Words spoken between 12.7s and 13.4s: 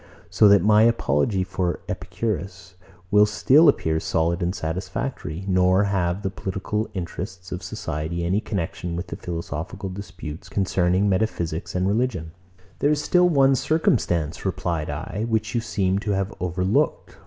114. There is still